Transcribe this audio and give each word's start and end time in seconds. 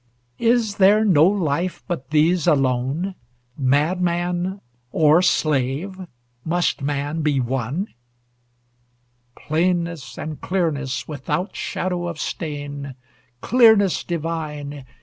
Is 0.39 0.77
there 0.77 1.05
no 1.05 1.27
life, 1.27 1.83
but 1.87 2.09
these 2.09 2.47
alone? 2.47 3.13
Madman 3.55 4.59
or 4.91 5.21
slave, 5.21 5.95
must 6.43 6.81
man 6.81 7.21
be 7.21 7.39
one? 7.39 7.87
Plainness 9.35 10.17
and 10.17 10.41
clearness 10.41 11.07
without 11.07 11.55
shadow 11.55 12.07
of 12.07 12.19
stain! 12.19 12.95
Clearness 13.41 14.03
divine! 14.03 14.85